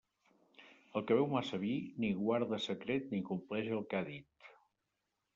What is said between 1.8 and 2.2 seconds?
ni